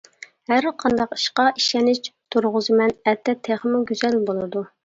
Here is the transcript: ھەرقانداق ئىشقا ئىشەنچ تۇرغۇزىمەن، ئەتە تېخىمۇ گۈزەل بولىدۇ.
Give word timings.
ھەرقانداق 0.51 1.13
ئىشقا 1.17 1.45
ئىشەنچ 1.61 2.09
تۇرغۇزىمەن، 2.37 2.97
ئەتە 3.11 3.39
تېخىمۇ 3.49 3.87
گۈزەل 3.93 4.23
بولىدۇ. 4.33 4.69